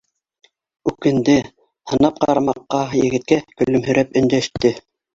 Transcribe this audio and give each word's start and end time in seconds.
Үкенде, 0.91 1.35
һынап 1.93 2.19
ҡара 2.25 2.45
маҡҡа, 2.49 2.83
егеткә 3.05 3.41
көлөмһөрәп 3.63 4.21
өндәште 4.25 4.79